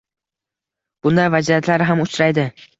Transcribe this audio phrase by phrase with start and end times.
[1.07, 2.51] bunday vaziyatlar ham uchraydi.